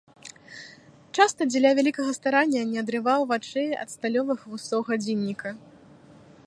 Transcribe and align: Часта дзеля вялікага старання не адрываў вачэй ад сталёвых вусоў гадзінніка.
Часта 1.17 1.41
дзеля 1.51 1.69
вялікага 1.79 2.11
старання 2.19 2.61
не 2.71 2.77
адрываў 2.85 3.21
вачэй 3.33 3.69
ад 3.83 3.89
сталёвых 3.99 4.39
вусоў 4.55 4.79
гадзінніка. 4.91 5.49